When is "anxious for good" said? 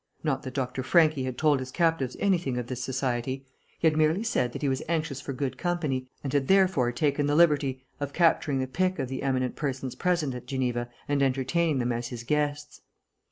4.89-5.59